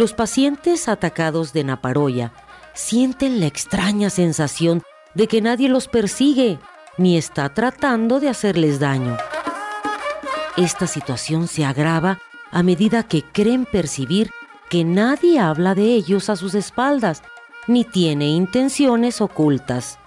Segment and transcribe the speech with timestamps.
[0.00, 2.32] Los pacientes atacados de naparoya
[2.72, 4.82] sienten la extraña sensación
[5.14, 6.58] de que nadie los persigue
[6.96, 9.18] ni está tratando de hacerles daño.
[10.56, 12.18] Esta situación se agrava
[12.50, 14.30] a medida que creen percibir
[14.70, 17.22] que nadie habla de ellos a sus espaldas
[17.66, 19.98] ni tiene intenciones ocultas.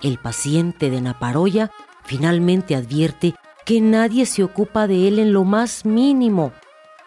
[0.00, 1.72] El paciente de Naparoya
[2.04, 3.34] finalmente advierte
[3.64, 6.52] que nadie se ocupa de él en lo más mínimo,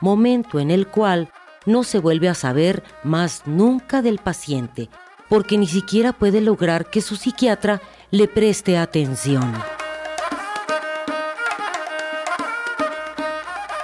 [0.02, 1.32] momento en el cual
[1.66, 4.90] no se vuelve a saber más nunca del paciente,
[5.30, 9.54] porque ni siquiera puede lograr que su psiquiatra le preste atención.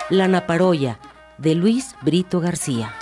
[0.10, 1.00] La Naparoya,
[1.38, 2.94] de Luis Brito García.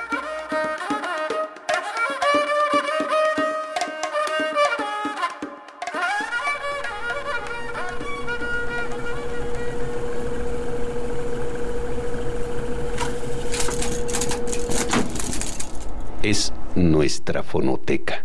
[16.30, 18.24] Es nuestra fonoteca.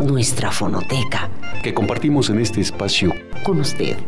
[0.00, 1.28] Nuestra fonoteca.
[1.62, 3.98] Que compartimos en este espacio con usted.